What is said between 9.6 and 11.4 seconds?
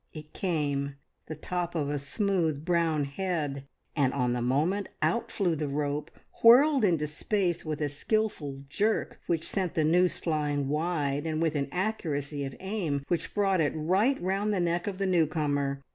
the noose flying wide, and